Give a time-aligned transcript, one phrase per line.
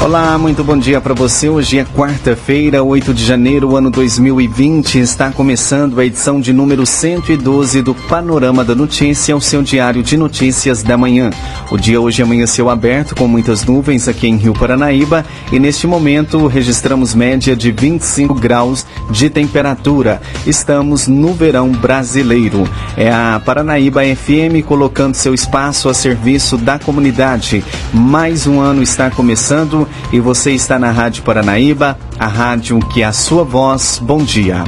[0.00, 1.48] Olá, muito bom dia para você.
[1.48, 5.00] Hoje é quarta-feira, 8 de janeiro, ano 2020.
[5.00, 10.16] Está começando a edição de número 112 do Panorama da Notícia, o seu diário de
[10.16, 11.30] notícias da manhã.
[11.70, 16.46] O dia hoje amanheceu aberto com muitas nuvens aqui em Rio Paranaíba e neste momento
[16.46, 20.22] registramos média de 25 graus de temperatura.
[20.46, 22.70] Estamos no verão brasileiro.
[22.96, 27.64] É a Paranaíba FM colocando seu espaço a serviço da comunidade.
[27.92, 33.06] Mais um ano está começando e você está na Rádio Paranaíba, a rádio que é
[33.06, 34.00] a sua voz.
[34.02, 34.64] Bom dia.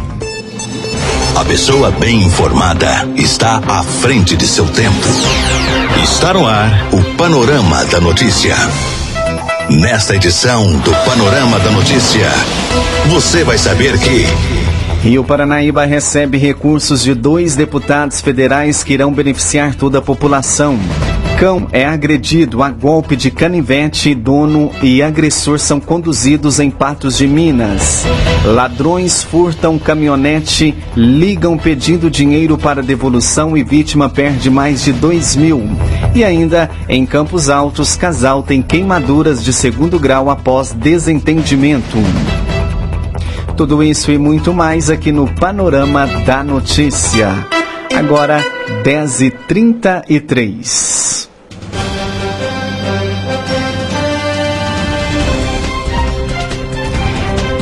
[1.37, 5.06] A pessoa bem informada está à frente de seu tempo.
[6.02, 8.55] Está no ar o Panorama da Notícia.
[9.70, 12.28] Nesta edição do Panorama da Notícia,
[13.09, 14.27] você vai saber que.
[15.03, 20.78] Rio Paranaíba recebe recursos de dois deputados federais que irão beneficiar toda a população.
[21.41, 27.27] Cão é agredido a golpe de canivete, dono e agressor são conduzidos em Patos de
[27.27, 28.05] Minas.
[28.44, 35.62] Ladrões furtam caminhonete, ligam pedindo dinheiro para devolução e vítima perde mais de dois mil.
[36.14, 41.97] E ainda, em Campos Altos, casal tem queimaduras de segundo grau após desentendimento.
[43.56, 47.30] Tudo isso e muito mais aqui no Panorama da Notícia.
[47.97, 48.44] Agora,
[48.84, 51.19] 10h33.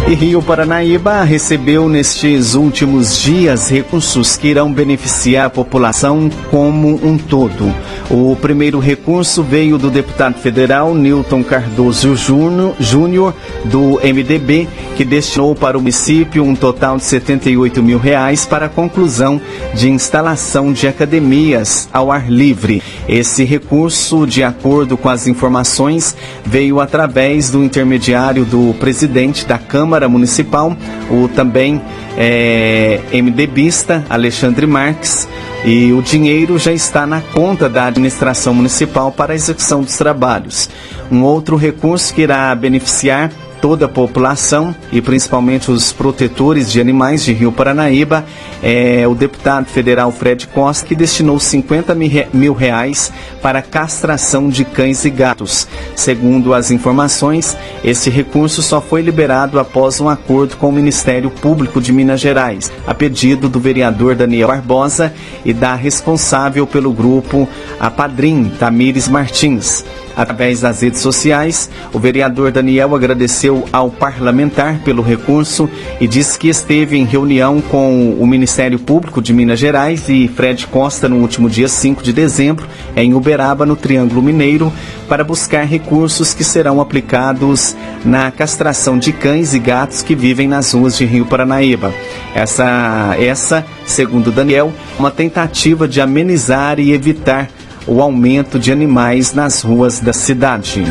[0.09, 7.19] E Rio Paranaíba recebeu nestes últimos dias recursos que irão beneficiar a população como um
[7.19, 7.75] todo.
[8.11, 13.35] O primeiro recurso veio do deputado federal Newton Cardoso Júnior,
[13.67, 18.69] do MDB, que destinou para o município um total de 78 mil reais para a
[18.69, 19.39] conclusão
[19.75, 22.83] de instalação de academias ao ar livre.
[23.07, 26.17] Esse recurso, de acordo com as informações,
[26.47, 30.75] veio através do intermediário do presidente da Câmara Municipal,
[31.11, 31.79] o também
[32.21, 35.29] é, MDBista Alexandre Marques,
[35.65, 40.69] e o dinheiro já está na conta da administração municipal para a execução dos trabalhos.
[41.11, 43.31] Um outro recurso que irá beneficiar
[43.61, 48.25] toda a população e principalmente os protetores de animais de Rio Paranaíba
[48.63, 51.95] é o deputado federal Fred Costa, que destinou 50
[52.33, 55.69] mil reais para castração de cães e gatos.
[55.95, 61.81] Segundo as informações, esse recurso só foi liberado após um acordo com o Ministério Público
[61.81, 65.13] de Minas Gerais, a pedido do vereador Daniel Barbosa
[65.45, 67.49] e da responsável pelo grupo,
[67.79, 69.85] a Padrim Tamires Martins.
[70.19, 75.71] Através das redes sociais, o vereador Daniel agradeceu ao parlamentar pelo recurso
[76.01, 80.67] e disse que esteve em reunião com o Ministério Público de Minas Gerais e Fred
[80.67, 84.73] Costa no último dia 5 de dezembro, em Uberaba, no Triângulo Mineiro,
[85.09, 90.73] para buscar recursos que serão aplicados na castração de cães e gatos que vivem nas
[90.73, 91.95] ruas de Rio Paranaíba.
[92.35, 97.49] Essa, essa segundo Daniel, uma tentativa de amenizar e evitar
[97.89, 100.85] o aumento de animais nas ruas da cidade.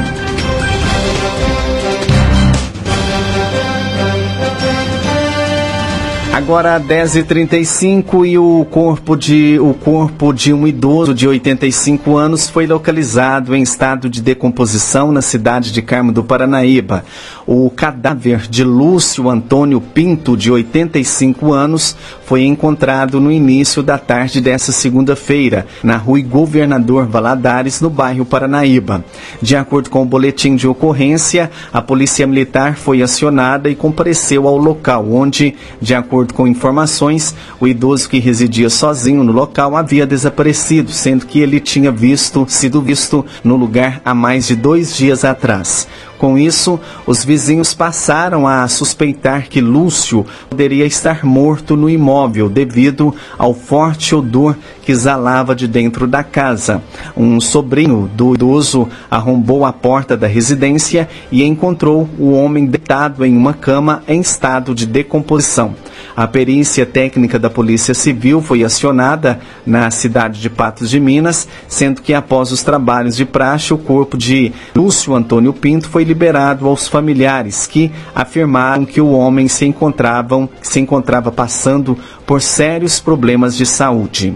[6.37, 12.67] Agora 10h35 e o corpo, de, o corpo de um idoso de 85 anos foi
[12.67, 17.03] localizado em estado de decomposição na cidade de Carmo do Paranaíba.
[17.45, 24.41] O cadáver de Lúcio Antônio Pinto, de 85 anos, foi encontrado no início da tarde
[24.41, 29.01] dessa segunda-feira, na rua Governador Valadares, no bairro Paranaíba.
[29.41, 34.57] De acordo com o boletim de ocorrência, a Polícia Militar foi acionada e compareceu ao
[34.57, 40.91] local, onde, de acordo com informações, o idoso que residia sozinho no local havia desaparecido,
[40.91, 45.87] sendo que ele tinha visto, sido visto no lugar há mais de dois dias atrás.
[46.17, 53.13] Com isso, os vizinhos passaram a suspeitar que Lúcio poderia estar morto no imóvel devido
[53.37, 56.81] ao forte odor que exalava de dentro da casa.
[57.15, 63.37] Um sobrinho do idoso arrombou a porta da residência e encontrou o homem deitado em
[63.37, 65.75] uma cama em estado de decomposição.
[66.17, 72.01] A perícia técnica da Polícia Civil foi acionada na cidade de Patos de Minas, sendo
[72.01, 76.87] que após os trabalhos de praxe, o corpo de Lúcio Antônio Pinto foi liberado aos
[76.87, 83.67] familiares que afirmaram que o homem se, encontravam, se encontrava passando por sérios problemas de
[83.67, 84.33] saúde.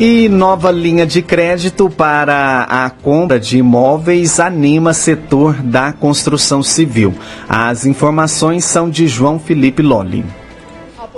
[0.00, 7.12] E nova linha de crédito para a compra de imóveis anima setor da construção civil.
[7.48, 10.24] As informações são de João Felipe Lolli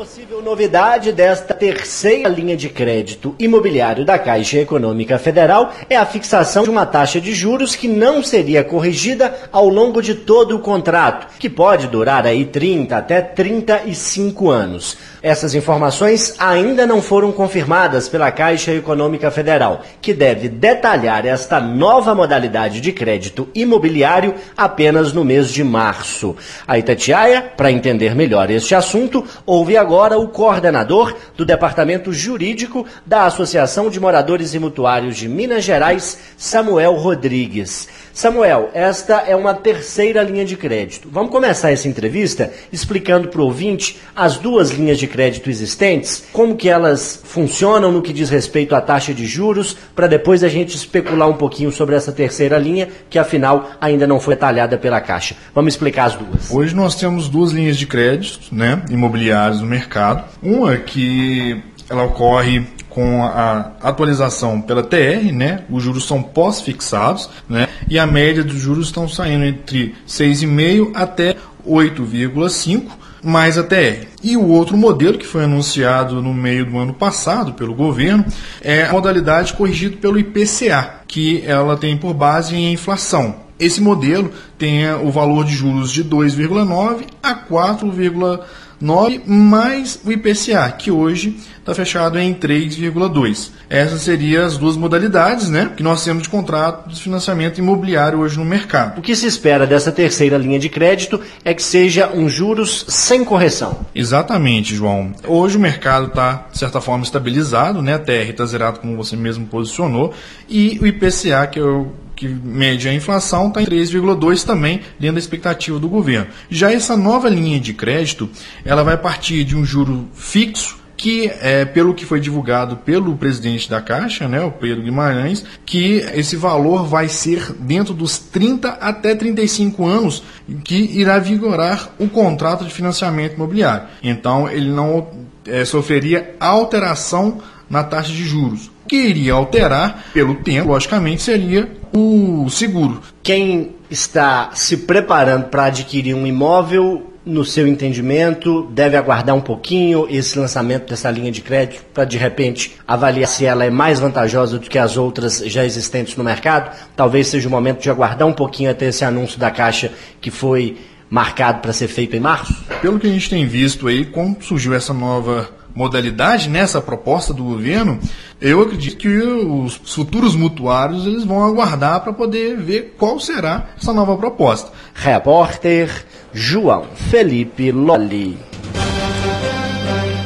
[0.01, 6.65] possível novidade desta terceira linha de crédito imobiliário da Caixa Econômica Federal é a fixação
[6.65, 11.27] de uma taxa de juros que não seria corrigida ao longo de todo o contrato,
[11.39, 14.97] que pode durar aí 30 até 35 anos.
[15.23, 22.15] Essas informações ainda não foram confirmadas pela Caixa Econômica Federal, que deve detalhar esta nova
[22.15, 26.35] modalidade de crédito imobiliário apenas no mês de março.
[26.67, 33.25] A Itatiaia, para entender melhor este assunto, ouve agora o coordenador do Departamento Jurídico da
[33.25, 37.89] Associação de Moradores e Mutuários de Minas Gerais, Samuel Rodrigues.
[38.13, 41.09] Samuel, esta é uma terceira linha de crédito.
[41.11, 46.57] Vamos começar essa entrevista explicando para o ouvinte as duas linhas de crédito existentes, como
[46.57, 50.77] que elas funcionam no que diz respeito à taxa de juros, para depois a gente
[50.77, 55.37] especular um pouquinho sobre essa terceira linha, que afinal ainda não foi detalhada pela Caixa.
[55.55, 56.51] Vamos explicar as duas.
[56.51, 60.25] Hoje nós temos duas linhas de crédito né, imobiliários no mercado.
[60.43, 65.65] Uma que ela ocorre com a atualização pela TR, né?
[65.71, 67.69] Os juros são pós-fixados, né?
[67.89, 71.37] E a média dos juros estão saindo entre 6,5 até
[71.67, 72.83] 8,5
[73.23, 74.07] mais a TR.
[74.23, 78.25] E o outro modelo que foi anunciado no meio do ano passado pelo governo
[78.63, 83.37] é a modalidade corrigida pelo IPCA, que ela tem por base em inflação.
[83.59, 88.41] Esse modelo tem o valor de juros de 2,9 a 4,9
[88.81, 93.51] 9 mais o IPCA, que hoje está fechado em 3,2.
[93.69, 98.39] Essas seriam as duas modalidades né, que nós temos de contrato de financiamento imobiliário hoje
[98.39, 98.99] no mercado.
[98.99, 103.25] O que se espera dessa terceira linha de crédito é que seja um juros sem
[103.25, 103.87] correção.
[103.95, 105.13] Exatamente, João.
[105.27, 107.95] Hoje o mercado está, de certa forma, estabilizado, né?
[107.95, 110.13] a TR está zerado, como você mesmo posicionou,
[110.49, 115.15] e o IPCA, que é o que mede a inflação, está em 3,2 também, dentro
[115.15, 116.27] da expectativa do governo.
[116.51, 118.29] Já essa nova linha de crédito,
[118.63, 123.71] ela vai partir de um juro fixo, que é, pelo que foi divulgado pelo presidente
[123.71, 129.15] da Caixa, né, o Pedro Guimarães, que esse valor vai ser dentro dos 30 até
[129.15, 130.23] 35 anos
[130.63, 133.89] que irá vigorar o contrato de financiamento imobiliário.
[134.03, 135.09] Então, ele não
[135.47, 137.39] é, sofreria alteração
[137.71, 138.67] na taxa de juros.
[138.85, 143.01] O que iria alterar pelo tempo, logicamente, seria o seguro.
[143.23, 150.07] Quem está se preparando para adquirir um imóvel, no seu entendimento, deve aguardar um pouquinho
[150.09, 154.59] esse lançamento dessa linha de crédito para de repente avaliar se ela é mais vantajosa
[154.59, 156.75] do que as outras já existentes no mercado?
[156.97, 160.79] Talvez seja o momento de aguardar um pouquinho até esse anúncio da Caixa que foi
[161.11, 162.55] marcado para ser feito em março?
[162.81, 167.43] Pelo que a gente tem visto aí, como surgiu essa nova modalidade nessa proposta do
[167.43, 167.99] governo,
[168.39, 173.93] eu acredito que os futuros mutuários eles vão aguardar para poder ver qual será essa
[173.93, 174.71] nova proposta.
[174.95, 176.05] Repórter
[176.35, 178.37] João Felipe Loli.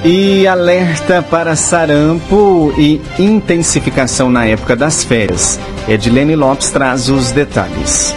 [0.05, 5.59] E alerta para sarampo e intensificação na época das férias.
[5.89, 8.15] Edilene Lopes traz os detalhes.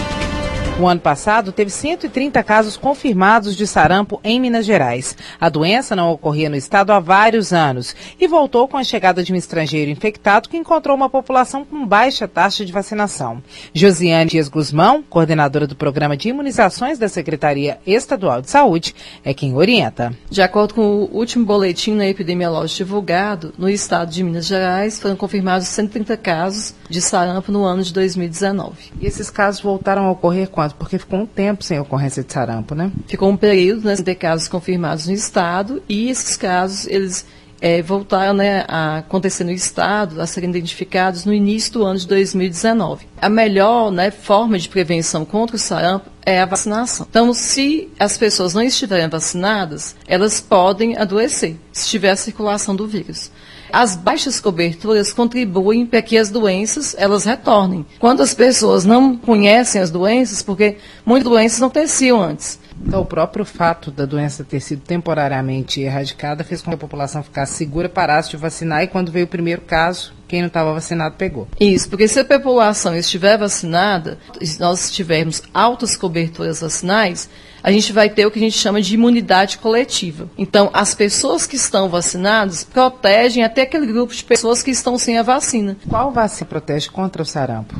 [0.80, 5.18] O ano passado teve 130 casos confirmados de sarampo em Minas Gerais.
[5.42, 9.34] A doença não ocorria no estado há vários anos e voltou com a chegada de
[9.34, 13.42] um estrangeiro infectado que encontrou uma população com baixa taxa de vacinação.
[13.74, 18.94] Josiane Dias Guzmão, coordenadora do programa de imunizações da Secretaria Estadual de Saúde,
[19.26, 20.14] é quem orienta.
[20.30, 25.70] De acordo com o último boletim epidemiológico divulgado, no estado de Minas Gerais foram confirmados
[25.70, 28.92] 130 casos de sarampo no ano de 2019.
[29.02, 30.76] E esses casos voltaram a ocorrer quando?
[30.76, 32.92] Porque ficou um tempo sem ocorrência de sarampo, né?
[33.08, 37.26] Ficou um período né, de casos confirmados no estado e esses casos, eles
[37.60, 42.08] é, voltaram né, a acontecer no estado, a serem identificados no início do ano de
[42.08, 43.08] 2019.
[43.20, 47.08] A melhor né, forma de prevenção contra o sarampo é a vacinação.
[47.10, 52.88] Então, se as pessoas não estiverem vacinadas, elas podem adoecer, se tiver a circulação do
[52.88, 53.32] vírus.
[53.72, 57.86] As baixas coberturas contribuem para que as doenças elas retornem.
[58.00, 62.60] Quando as pessoas não conhecem as doenças, porque muitas doenças não aconteciam antes.
[62.86, 67.24] Então, o próprio fato da doença ter sido temporariamente erradicada fez com que a população
[67.24, 71.16] ficasse segura, parasse de vacinar e quando veio o primeiro caso, quem não estava vacinado
[71.16, 71.48] pegou.
[71.60, 77.30] Isso, porque se a população estiver vacinada, se nós tivermos altas coberturas vacinais,
[77.64, 80.30] a gente vai ter o que a gente chama de imunidade coletiva.
[80.38, 85.18] Então, as pessoas que estão vacinadas protegem até aquele grupo de pessoas que estão sem
[85.18, 85.78] a vacina.
[85.88, 87.76] Qual vacina protege contra o sarampo?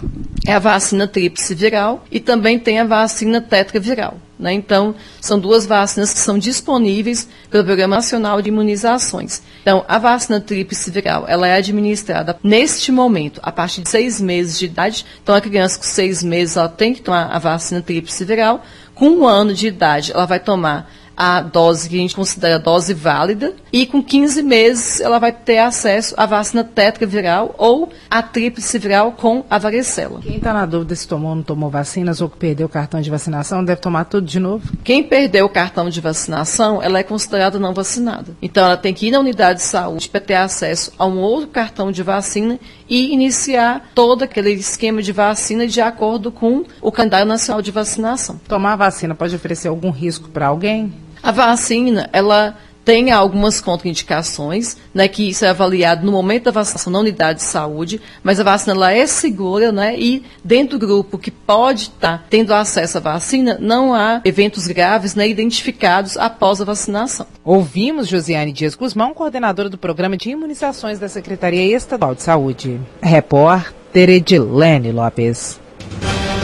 [0.46, 4.18] É a vacina tríplice viral e também tem a vacina tetraviral.
[4.40, 4.54] Né?
[4.54, 9.42] Então, são duas vacinas que são disponíveis pelo Programa Nacional de Imunizações.
[9.62, 14.60] Então, a vacina tríplice viral, ela é administrada neste momento, a partir de seis meses
[14.60, 18.24] de idade, então a criança com seis meses ela tem que tomar a vacina tríplice
[18.26, 18.64] viral,
[18.98, 22.94] com um ano de idade ela vai tomar a dose que a gente considera dose
[22.94, 28.78] válida, e com 15 meses ela vai ter acesso à vacina tetraviral ou a tríplice
[28.78, 30.22] viral com a varicela.
[30.22, 33.02] Quem está na dúvida se tomou ou não tomou vacinas ou que perdeu o cartão
[33.02, 34.72] de vacinação, deve tomar tudo de novo?
[34.84, 38.36] Quem perdeu o cartão de vacinação, ela é considerada não vacinada.
[38.42, 41.48] Então ela tem que ir na unidade de saúde para ter acesso a um outro
[41.48, 47.28] cartão de vacina e iniciar todo aquele esquema de vacina de acordo com o calendário
[47.28, 48.40] nacional de vacinação.
[48.48, 50.94] Tomar vacina pode oferecer algum risco para alguém?
[51.28, 52.56] A vacina, ela
[52.86, 57.44] tem algumas contraindicações, né, que isso é avaliado no momento da vacinação na unidade de
[57.44, 62.20] saúde, mas a vacina ela é segura, né, e dentro do grupo que pode estar
[62.20, 67.28] tá tendo acesso à vacina, não há eventos graves né, identificados após a vacinação.
[67.44, 72.80] Ouvimos Josiane Dias Guzmão, coordenadora do Programa de Imunizações da Secretaria Estadual de Saúde.
[73.02, 75.60] Repórter Edilene Lopes.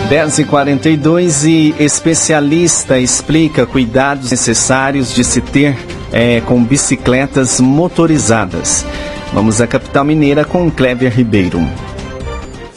[0.10, 5.78] 10h42 e especialista explica cuidados necessários de se ter
[6.12, 8.86] é, com bicicletas motorizadas.
[9.34, 11.60] Vamos à capital mineira com Cléber Ribeiro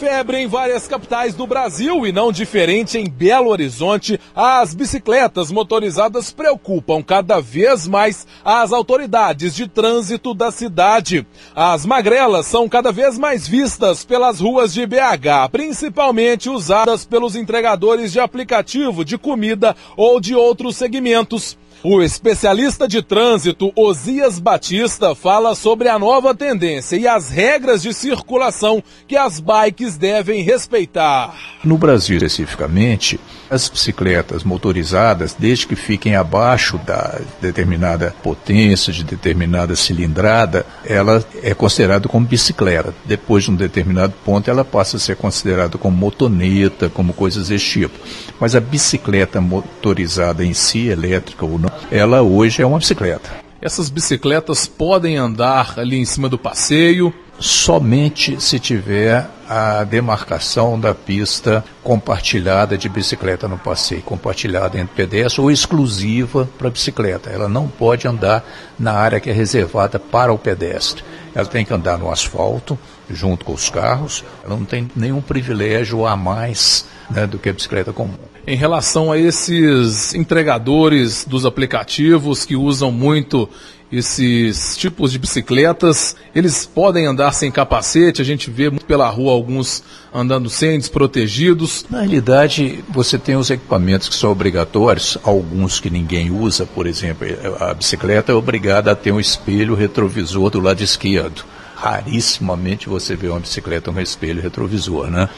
[0.08, 6.30] febre em várias capitais do Brasil e não diferente em Belo Horizonte, as bicicletas motorizadas
[6.30, 11.26] preocupam cada vez mais as autoridades de trânsito da cidade.
[11.56, 18.12] As magrelas são cada vez mais vistas pelas ruas de BH, principalmente usadas pelos entregadores
[18.12, 21.58] de aplicativo de comida ou de outros segmentos.
[21.88, 27.95] O especialista de trânsito Osias Batista fala sobre a nova tendência e as regras de
[27.95, 31.33] circulação que as bikes devem respeitar.
[31.62, 39.76] No Brasil, especificamente, as bicicletas motorizadas, desde que fiquem abaixo da determinada potência, de determinada
[39.76, 42.93] cilindrada, ela é considerada como bicicleta.
[43.05, 47.64] Depois de um determinado ponto, ela passa a ser considerada como motoneta, como coisas desse
[47.64, 47.95] tipo.
[48.40, 53.47] Mas a bicicleta motorizada em si, elétrica ou não, ela hoje é uma bicicleta.
[53.61, 57.12] Essas bicicletas podem andar ali em cima do passeio?
[57.38, 65.40] Somente se tiver a demarcação da pista compartilhada de bicicleta no passeio, compartilhada entre pedestre
[65.40, 67.30] ou exclusiva para bicicleta.
[67.30, 68.45] Ela não pode andar
[68.78, 71.04] na área que é reservada para o pedestre.
[71.35, 72.78] Ela tem que andar no asfalto,
[73.11, 74.25] junto com os carros.
[74.45, 78.14] Ela não tem nenhum privilégio a mais né, do que a bicicleta comum
[78.47, 83.49] em relação a esses entregadores dos aplicativos que usam muito
[83.91, 89.33] esses tipos de bicicletas, eles podem andar sem capacete, a gente vê muito pela rua
[89.33, 91.85] alguns andando sem, desprotegidos.
[91.88, 97.26] Na realidade, você tem os equipamentos que são obrigatórios, alguns que ninguém usa, por exemplo,
[97.61, 101.45] a bicicleta é obrigada a ter um espelho retrovisor do lado esquerdo.
[101.76, 105.29] Rarissimamente você vê uma bicicleta com espelho retrovisor, né?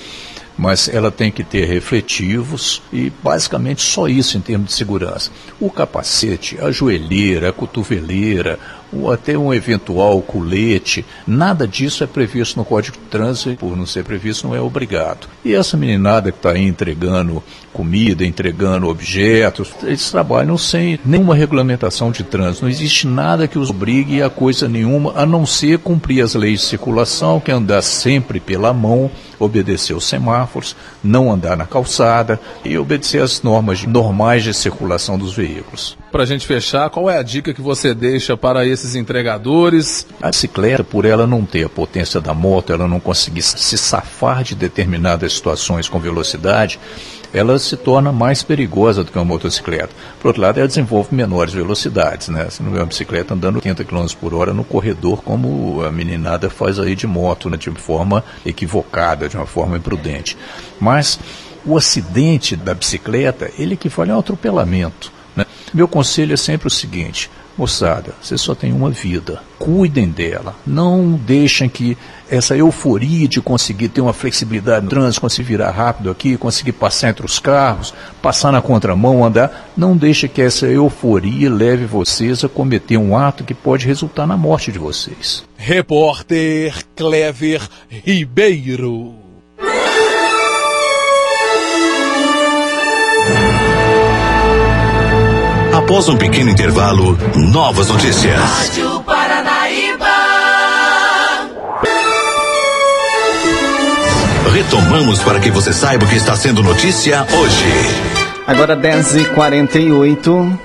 [0.58, 5.30] Mas ela tem que ter refletivos e basicamente só isso em termos de segurança.
[5.60, 8.58] O capacete, a joelheira, a cotoveleira,
[8.92, 13.86] ou até um eventual colete, nada disso é previsto no Código de Trânsito, por não
[13.86, 15.28] ser previsto não é obrigado.
[15.44, 17.42] E essa meninada que está aí entregando
[17.72, 22.64] comida, entregando objetos, eles trabalham sem nenhuma regulamentação de trânsito.
[22.64, 26.60] Não existe nada que os obrigue a coisa nenhuma, a não ser cumprir as leis
[26.60, 32.40] de circulação, que é andar sempre pela mão, obedecer os semáforos, não andar na calçada
[32.64, 35.96] e obedecer as normas normais de circulação dos veículos.
[36.10, 40.06] Para a gente fechar, qual é a dica que você deixa para esses entregadores?
[40.22, 44.42] A bicicleta, por ela não ter a potência da moto, ela não conseguir se safar
[44.42, 46.78] de determinadas situações com velocidade,
[47.32, 49.90] ela se torna mais perigosa do que uma motocicleta.
[50.20, 52.46] Por outro lado, ela desenvolve menores velocidades, né?
[52.48, 56.48] Você não vê uma bicicleta andando 80 km por hora no corredor como a meninada
[56.48, 57.56] faz aí de moto, né?
[57.56, 60.36] de forma equivocada, de uma forma imprudente.
[60.80, 61.18] Mas
[61.66, 65.12] o acidente da bicicleta, ele equivale a um atropelamento.
[65.36, 65.44] Né?
[65.74, 71.12] Meu conselho é sempre o seguinte: moçada, você só tem uma vida, cuidem dela, não
[71.12, 71.98] deixem que
[72.30, 77.08] essa euforia de conseguir ter uma flexibilidade no trânsito, conseguir virar rápido aqui, conseguir passar
[77.08, 82.48] entre os carros, passar na contramão, andar, não deixe que essa euforia leve vocês a
[82.48, 85.44] cometer um ato que pode resultar na morte de vocês.
[85.56, 89.27] Repórter Clever Ribeiro.
[95.88, 98.38] Após um pequeno intervalo, novas notícias.
[98.38, 100.06] Rádio Paranaíba.
[104.52, 107.64] Retomamos para que você saiba o que está sendo notícia hoje.
[108.46, 110.58] Agora 10h48.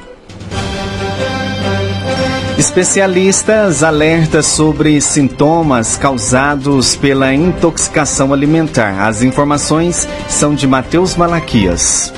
[2.57, 9.07] Especialistas alertam sobre sintomas causados pela intoxicação alimentar.
[9.07, 12.11] As informações são de Matheus Malaquias.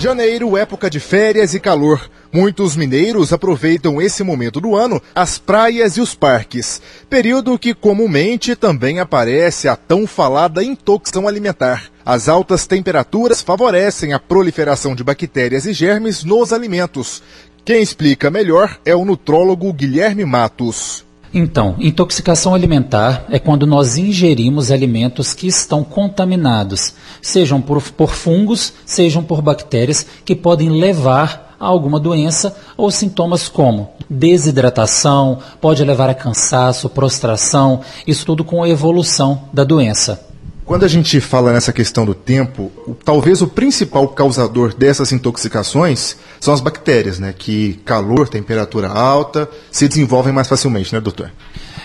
[0.00, 2.10] Janeiro, época de férias e calor.
[2.32, 6.80] Muitos mineiros aproveitam esse momento do ano as praias e os parques,
[7.10, 11.90] período que comumente também aparece a tão falada intoxicação alimentar.
[12.02, 17.22] As altas temperaturas favorecem a proliferação de bactérias e germes nos alimentos.
[17.62, 21.04] Quem explica melhor é o nutrólogo Guilherme Matos.
[21.32, 28.72] Então, intoxicação alimentar é quando nós ingerimos alimentos que estão contaminados, sejam por, por fungos,
[28.84, 36.10] sejam por bactérias, que podem levar a alguma doença ou sintomas como desidratação, pode levar
[36.10, 40.29] a cansaço, prostração, isso tudo com a evolução da doença.
[40.70, 42.70] Quando a gente fala nessa questão do tempo,
[43.04, 47.34] talvez o principal causador dessas intoxicações são as bactérias, né?
[47.36, 51.32] Que calor, temperatura alta se desenvolvem mais facilmente, né, doutor?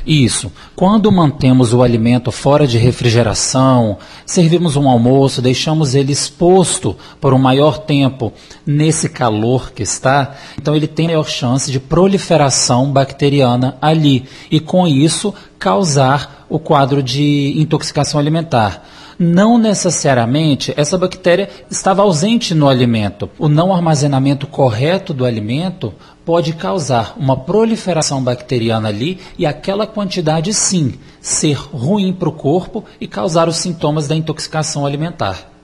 [0.05, 0.51] Isso.
[0.75, 7.39] Quando mantemos o alimento fora de refrigeração, servimos um almoço, deixamos ele exposto por um
[7.39, 8.31] maior tempo
[8.63, 14.87] nesse calor que está, então ele tem maior chance de proliferação bacteriana ali e com
[14.87, 18.83] isso causar o quadro de intoxicação alimentar
[19.17, 23.29] não necessariamente essa bactéria estava ausente no alimento.
[23.39, 25.93] O não armazenamento correto do alimento
[26.25, 32.83] pode causar uma proliferação bacteriana ali e aquela quantidade sim ser ruim para o corpo
[32.99, 35.54] e causar os sintomas da intoxicação alimentar.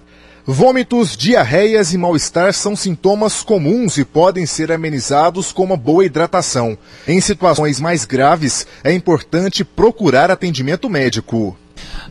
[0.46, 6.76] Vômitos, diarreias e mal-estar são sintomas comuns e podem ser amenizados com uma boa hidratação.
[7.08, 11.56] Em situações mais graves, é importante procurar atendimento médico.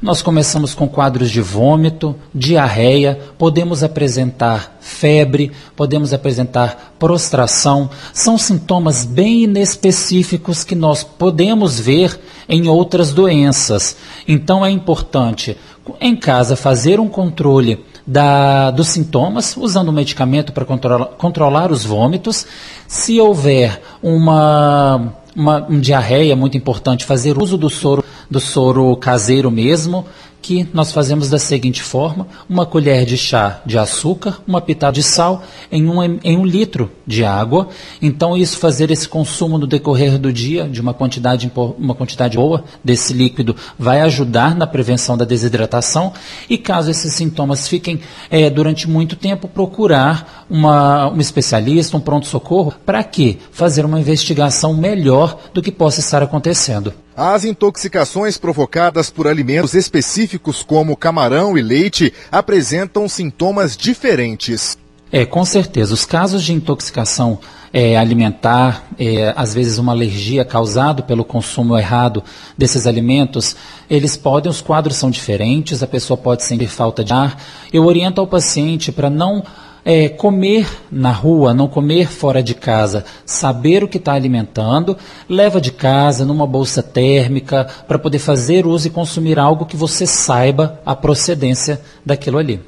[0.01, 7.91] Nós começamos com quadros de vômito, diarreia, podemos apresentar febre, podemos apresentar prostração.
[8.13, 12.19] São sintomas bem inespecíficos que nós podemos ver
[12.49, 13.97] em outras doenças.
[14.27, 15.57] Então é importante,
[16.01, 21.85] em casa, fazer um controle da, dos sintomas, usando um medicamento para controlar, controlar os
[21.85, 22.47] vômitos.
[22.87, 29.51] Se houver uma, uma um diarreia, muito importante, fazer uso do soro do soro caseiro
[29.51, 30.07] mesmo,
[30.43, 35.03] que nós fazemos da seguinte forma: uma colher de chá de açúcar, uma pitada de
[35.03, 37.69] sal em um, em um litro de água.
[38.01, 42.65] Então, isso fazer esse consumo no decorrer do dia de uma quantidade, uma quantidade boa
[42.83, 46.13] desse líquido vai ajudar na prevenção da desidratação.
[46.49, 48.01] E caso esses sintomas fiquem
[48.31, 53.39] é, durante muito tempo, procurar uma, um especialista, um pronto-socorro, para quê?
[53.53, 56.93] Fazer uma investigação melhor do que possa estar acontecendo.
[57.23, 64.79] As intoxicações provocadas por alimentos específicos como camarão e leite apresentam sintomas diferentes.
[65.13, 65.93] É, com certeza.
[65.93, 67.39] Os casos de intoxicação
[67.75, 72.25] é, alimentar, é, às vezes uma alergia causada pelo consumo errado
[72.57, 73.55] desses alimentos,
[73.91, 77.39] eles podem, os quadros são diferentes, a pessoa pode sentir falta de ar.
[77.71, 79.45] Eu oriento ao paciente para não
[79.85, 84.97] é, comer na rua, não comer fora de casa, saber o que está alimentando,
[85.29, 90.07] leva de casa numa bolsa térmica para poder fazer uso e consumir algo que você
[90.07, 92.61] saiba a procedência daquilo ali.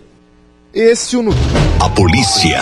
[0.74, 1.24] Esse o
[1.80, 2.60] A polícia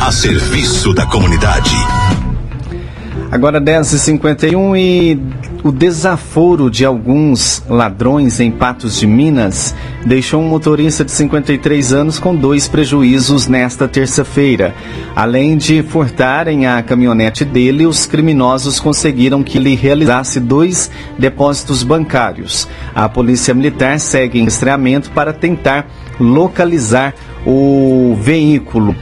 [0.00, 1.70] a serviço da comunidade.
[3.32, 5.20] Agora 10h51 e
[5.62, 9.72] o desaforo de alguns ladrões em Patos de Minas
[10.04, 14.74] deixou um motorista de 53 anos com dois prejuízos nesta terça-feira.
[15.14, 22.66] Além de furtarem a caminhonete dele, os criminosos conseguiram que ele realizasse dois depósitos bancários.
[22.92, 25.86] A Polícia Militar segue em rastreamento para tentar
[26.18, 27.14] localizar
[27.46, 28.96] o veículo.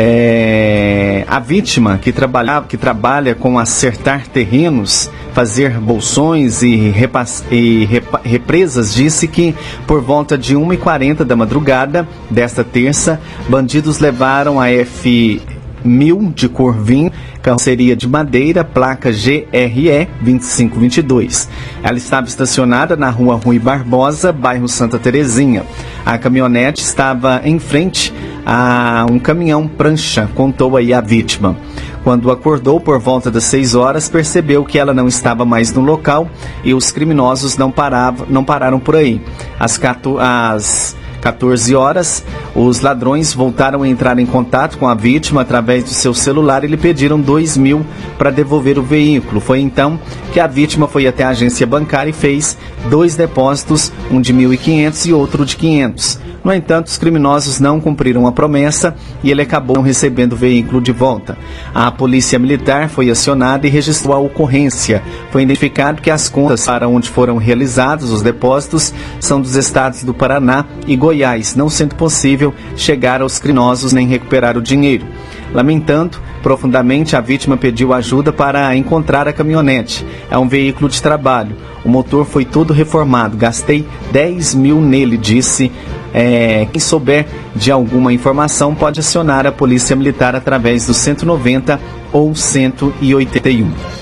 [0.00, 7.84] É, a vítima que, trabalha, que trabalha com acertar terrenos, fazer bolsões e, repas, e
[8.22, 9.56] represas, disse que
[9.88, 15.42] por volta de 1h40 da madrugada desta terça, bandidos levaram a F
[15.84, 17.10] 1000 de cor vinho,
[17.42, 21.48] carroceria de madeira, placa GRE 2522.
[21.82, 25.64] Ela estava estacionada na rua Rui Barbosa, bairro Santa Terezinha.
[26.04, 28.12] A caminhonete estava em frente
[28.44, 31.56] a um caminhão prancha, contou aí a vítima.
[32.02, 36.28] Quando acordou por volta das 6 horas, percebeu que ela não estava mais no local
[36.64, 39.20] e os criminosos não, paravam, não pararam por aí.
[39.60, 39.78] Às,
[40.18, 40.96] às
[41.32, 46.14] 14 horas, os ladrões voltaram a entrar em contato com a vítima através do seu
[46.14, 47.84] celular e lhe pediram 2 mil
[48.16, 49.38] para devolver o veículo.
[49.38, 50.00] Foi então
[50.32, 52.56] que a vítima foi até a agência bancária e fez
[52.88, 56.27] dois depósitos, um de 1.500 e outro de 500.
[56.48, 60.92] No entanto, os criminosos não cumpriram a promessa e ele acabou recebendo o veículo de
[60.92, 61.36] volta.
[61.74, 65.02] A polícia militar foi acionada e registrou a ocorrência.
[65.30, 70.14] Foi identificado que as contas para onde foram realizados os depósitos são dos estados do
[70.14, 75.06] Paraná e Goiás, não sendo possível chegar aos criminosos nem recuperar o dinheiro.
[75.52, 80.06] Lamentando profundamente, a vítima pediu ajuda para encontrar a caminhonete.
[80.30, 81.54] É um veículo de trabalho.
[81.84, 83.36] O motor foi todo reformado.
[83.36, 85.70] Gastei 10 mil nele, disse.
[86.12, 91.78] É, quem souber de alguma informação pode acionar a Polícia Militar através do 190
[92.12, 93.97] ou 181.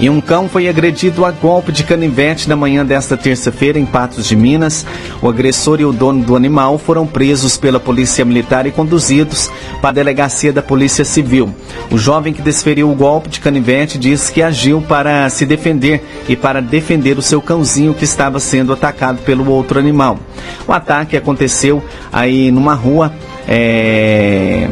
[0.00, 4.26] E um cão foi agredido a golpe de canivete na manhã desta terça-feira em Patos
[4.26, 4.86] de Minas.
[5.20, 9.50] O agressor e o dono do animal foram presos pela Polícia Militar e conduzidos
[9.82, 11.54] para a delegacia da Polícia Civil.
[11.90, 16.34] O jovem que desferiu o golpe de canivete disse que agiu para se defender e
[16.34, 20.18] para defender o seu cãozinho que estava sendo atacado pelo outro animal.
[20.66, 23.12] O ataque aconteceu aí numa rua.
[23.46, 24.66] É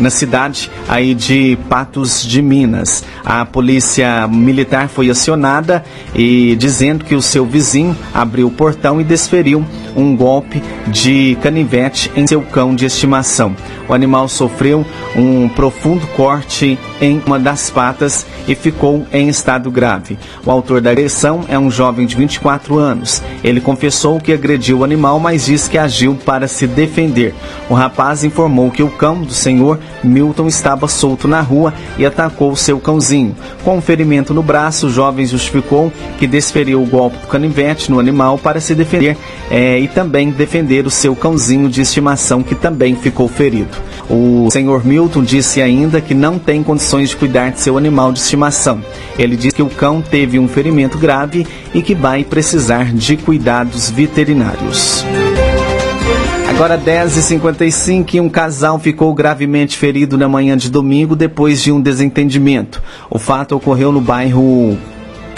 [0.00, 3.04] na cidade aí de Patos de Minas.
[3.24, 5.84] A polícia militar foi acionada
[6.14, 9.64] e dizendo que o seu vizinho abriu o portão e desferiu
[9.96, 13.54] um golpe de canivete em seu cão de estimação.
[13.88, 20.16] O animal sofreu um profundo corte em uma das patas e ficou em estado grave.
[20.46, 23.20] O autor da agressão é um jovem de 24 anos.
[23.42, 27.34] Ele confessou que agrediu o animal, mas disse que agiu para se defender.
[27.68, 32.54] O rapaz informou que o cão do senhor Milton estava solto na rua e atacou
[32.54, 33.34] seu cãozinho.
[33.64, 37.98] Com um ferimento no braço, o jovem justificou que desferiu o golpe do canivete no
[37.98, 39.16] animal para se defender
[39.50, 43.76] é, e também defender o seu cãozinho de estimação que também ficou ferido.
[44.08, 48.18] O senhor Milton disse ainda que não tem condições de cuidar de seu animal de
[48.18, 48.82] estimação.
[49.18, 53.90] Ele disse que o cão teve um ferimento grave e que vai precisar de cuidados
[53.90, 55.04] veterinários.
[56.48, 61.80] Agora 10h55 e um casal ficou gravemente ferido na manhã de domingo depois de um
[61.80, 62.82] desentendimento.
[63.08, 64.76] O fato ocorreu no bairro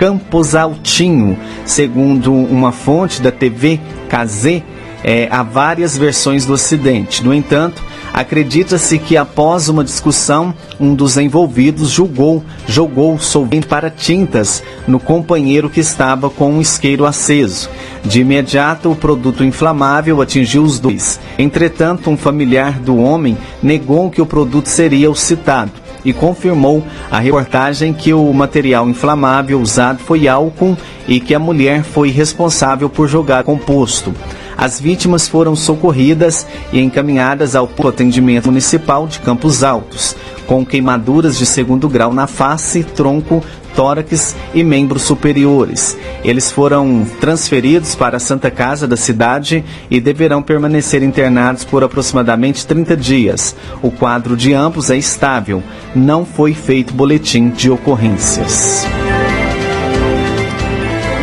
[0.03, 1.39] Campos Altinho.
[1.65, 4.61] Segundo uma fonte da TV KZ,
[5.05, 7.23] é, há várias versões do acidente.
[7.23, 7.81] No entanto,
[8.13, 15.71] acredita-se que após uma discussão, um dos envolvidos julgou, jogou solvente para tintas no companheiro
[15.71, 17.71] que estava com um isqueiro aceso.
[18.05, 21.21] De imediato, o produto inflamável atingiu os dois.
[21.39, 27.19] Entretanto, um familiar do homem negou que o produto seria o citado e confirmou a
[27.19, 33.09] reportagem que o material inflamável usado foi álcool e que a mulher foi responsável por
[33.09, 34.15] jogar composto.
[34.57, 40.15] As vítimas foram socorridas e encaminhadas ao atendimento municipal de Campos Altos,
[40.47, 43.43] com queimaduras de segundo grau na face, tronco,
[43.75, 45.97] tórax e membros superiores.
[46.25, 52.67] Eles foram transferidos para a Santa Casa da cidade e deverão permanecer internados por aproximadamente
[52.67, 53.57] 30 dias.
[53.83, 55.63] O quadro de ambos é estável.
[55.95, 58.87] Não foi feito boletim de ocorrências.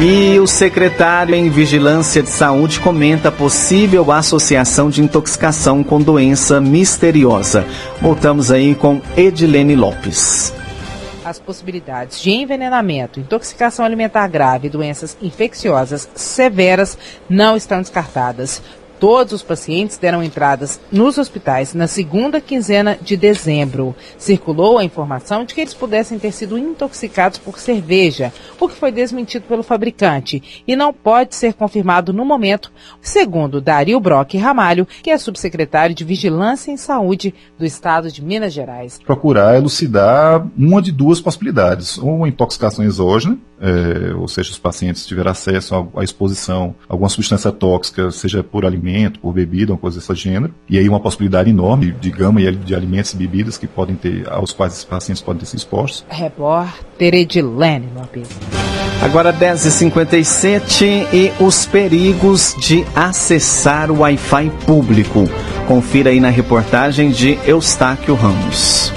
[0.02, 7.66] E o secretário em Vigilância de Saúde comenta possível associação de intoxicação com doença misteriosa.
[8.02, 10.54] Voltamos aí com Edilene Lopes.
[11.30, 16.98] As possibilidades de envenenamento, intoxicação alimentar grave e doenças infecciosas severas
[17.30, 18.64] não estão descartadas.
[19.00, 23.96] Todos os pacientes deram entradas nos hospitais na segunda quinzena de dezembro.
[24.18, 28.92] Circulou a informação de que eles pudessem ter sido intoxicados por cerveja, o que foi
[28.92, 35.10] desmentido pelo fabricante e não pode ser confirmado no momento, segundo Dario Brock Ramalho, que
[35.10, 39.00] é subsecretário de Vigilância em Saúde do Estado de Minas Gerais.
[39.06, 45.06] Procurar elucidar uma de duas possibilidades, ou uma intoxicação exógena, é, ou seja, os pacientes
[45.06, 50.00] tiveram acesso à exposição a alguma substância tóxica, seja por alimento, por bebida, uma coisa
[50.00, 53.96] desse gênero, e aí uma possibilidade enorme de gama de alimentos e bebidas que podem
[53.96, 56.06] ter, aos quais os pacientes podem ter sido expostos.
[56.10, 58.30] Repórter Edilene Lopes.
[59.02, 65.24] Agora 10h57 e os perigos de acessar o Wi-Fi público.
[65.68, 68.92] Confira aí na reportagem de Eustáquio Ramos.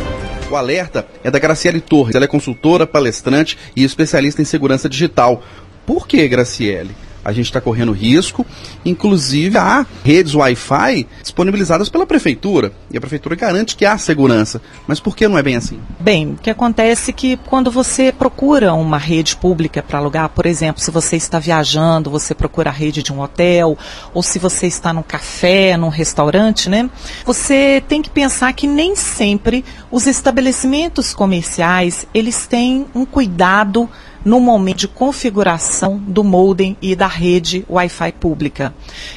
[0.53, 2.15] O alerta é da Graciele Torres.
[2.15, 5.43] Ela é consultora, palestrante e especialista em segurança digital.
[5.87, 6.95] Por que, Graciele?
[7.25, 8.45] A gente está correndo risco.
[8.85, 12.73] Inclusive, há redes Wi-Fi disponibilizadas pela prefeitura.
[12.91, 14.61] E a prefeitura garante que há segurança.
[14.87, 15.79] Mas por que não é bem assim?
[16.01, 20.47] Bem, o que acontece é que quando você procura uma rede pública para alugar, por
[20.47, 23.77] exemplo, se você está viajando, você procura a rede de um hotel,
[24.13, 26.89] ou se você está num café, num restaurante, né?
[27.25, 33.89] Você tem que pensar que nem sempre os estabelecimentos comerciais, eles têm um cuidado
[34.25, 38.75] no momento de configuração do modem e da rede Wi-Fi pública.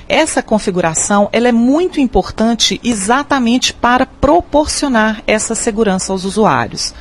[0.07, 6.93] Essa configuração ela é muito importante exatamente para proporcionar essa segurança aos usuários.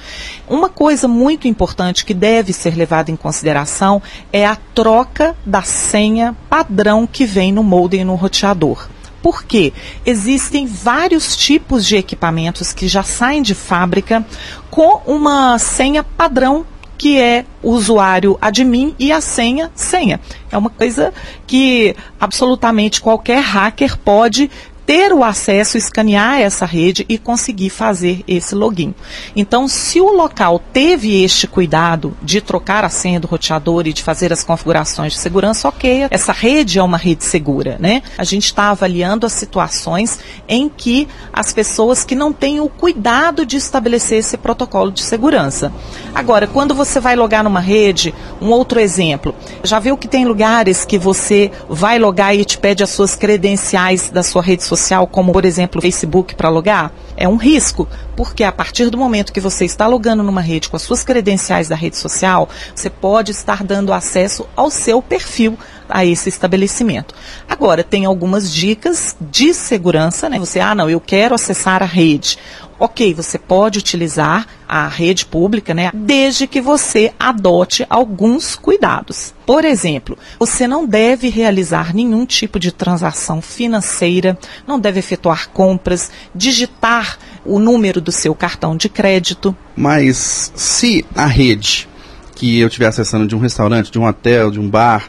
[0.49, 6.37] Uma coisa muito importante que deve ser levada em consideração é a troca da senha
[6.49, 8.88] padrão que vem no modem e no roteador.
[9.23, 9.73] Porque
[10.05, 14.23] existem vários tipos de equipamentos que já saem de fábrica
[14.71, 20.20] com uma senha padrão que é o usuário admin e a senha senha.
[20.50, 21.12] É uma coisa
[21.46, 24.50] que absolutamente qualquer hacker pode
[24.87, 28.94] ter o acesso, escanear essa rede e conseguir fazer esse login.
[29.35, 34.03] Então, se o local teve este cuidado de trocar a senha do roteador e de
[34.03, 38.03] fazer as configurações de segurança, ok, essa rede é uma rede segura, né?
[38.18, 40.18] A gente está avaliando as situações
[40.49, 45.73] em que as pessoas que não têm o cuidado de estabelecer esse protocolo de segurança.
[46.14, 50.85] Agora, quando você vai logar numa rede, um outro exemplo, já viu que tem lugares
[50.85, 55.07] que você vai logar e te pede as suas credenciais da sua rede social social,
[55.07, 59.41] como por exemplo Facebook para logar, é um risco, porque a partir do momento que
[59.41, 63.63] você está logando numa rede com as suas credenciais da rede social, você pode estar
[63.63, 65.57] dando acesso ao seu perfil
[65.88, 67.14] a esse estabelecimento.
[67.49, 70.38] Agora, tem algumas dicas de segurança, né?
[70.38, 72.38] Você, ah, não, eu quero acessar a rede.
[72.79, 79.33] Ok, você pode utilizar a rede pública, né, desde que você adote alguns cuidados.
[79.47, 86.11] Por exemplo, você não deve realizar nenhum tipo de transação financeira, não deve efetuar compras,
[86.35, 89.57] digitar o número do seu cartão de crédito.
[89.77, 91.88] Mas se a rede
[92.35, 95.09] que eu estiver acessando de um restaurante, de um hotel, de um bar,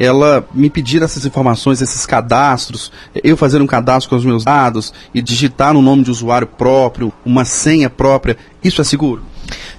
[0.00, 2.90] ela me pedir essas informações, esses cadastros,
[3.22, 7.12] eu fazer um cadastro com os meus dados e digitar no nome de usuário próprio,
[7.22, 9.22] uma senha própria, isso é seguro?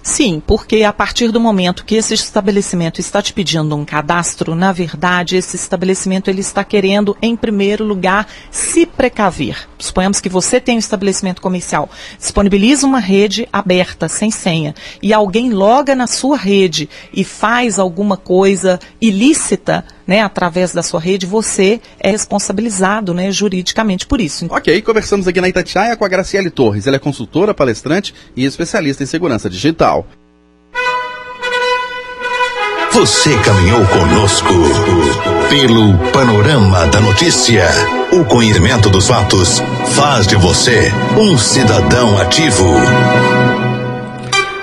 [0.03, 4.71] Sim, porque a partir do momento que esse estabelecimento está te pedindo um cadastro, na
[4.71, 9.67] verdade, esse estabelecimento ele está querendo, em primeiro lugar, se precaver.
[9.77, 15.51] Suponhamos que você tem um estabelecimento comercial, disponibiliza uma rede aberta, sem senha, e alguém
[15.51, 21.79] loga na sua rede e faz alguma coisa ilícita, né, através da sua rede, você
[21.97, 24.45] é responsabilizado né, juridicamente por isso.
[24.49, 26.85] Ok, conversamos aqui na Itatiaia com a Graciele Torres.
[26.85, 30.05] Ela é consultora, palestrante e especialista em segurança digital.
[32.91, 34.53] Você caminhou conosco
[35.49, 37.69] pelo panorama da notícia.
[38.11, 39.61] O conhecimento dos fatos
[39.95, 42.65] faz de você um cidadão ativo.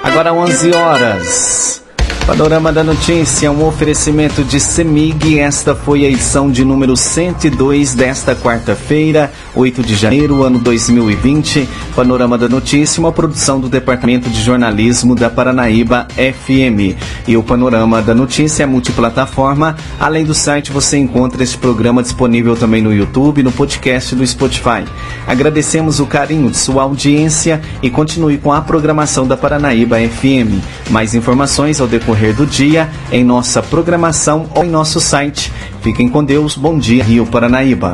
[0.03, 1.88] Agora 11 horas.
[2.29, 5.39] Panorama da Notícia, um oferecimento de CEMIG.
[5.39, 11.67] Esta foi a edição de número 102 desta quarta-feira, 8 de janeiro, ano 2020.
[11.97, 17.01] Panorama da Notícia, uma produção do Departamento de Jornalismo da Paranaíba FM.
[17.27, 19.75] E o Panorama da Notícia é multiplataforma.
[19.99, 24.85] Além do site, você encontra este programa disponível também no YouTube no podcast do Spotify.
[25.27, 30.63] Agradecemos o carinho de sua audiência e continue com a programação da Paranaíba FM.
[30.91, 35.53] Mais informações ao decorrer decorrer do dia em nossa programação ou em nosso site.
[35.81, 36.57] Fiquem com Deus.
[36.57, 37.93] Bom dia, Rio Paranaíba.